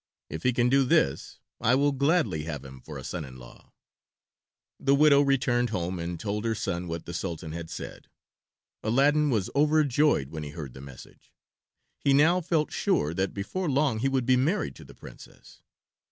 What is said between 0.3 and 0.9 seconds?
If he can do